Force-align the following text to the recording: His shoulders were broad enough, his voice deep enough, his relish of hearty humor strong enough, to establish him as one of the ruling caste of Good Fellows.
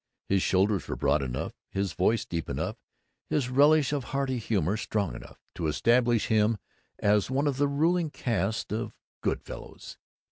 His 0.29 0.41
shoulders 0.41 0.87
were 0.87 0.95
broad 0.95 1.21
enough, 1.21 1.53
his 1.69 1.93
voice 1.93 2.25
deep 2.25 2.49
enough, 2.49 2.75
his 3.29 3.51
relish 3.51 3.93
of 3.93 4.05
hearty 4.05 4.39
humor 4.39 4.75
strong 4.75 5.13
enough, 5.15 5.39
to 5.53 5.67
establish 5.67 6.25
him 6.25 6.57
as 6.97 7.29
one 7.29 7.45
of 7.45 7.57
the 7.57 7.67
ruling 7.67 8.09
caste 8.09 8.73
of 8.73 8.95
Good 9.21 9.43
Fellows. 9.43 9.99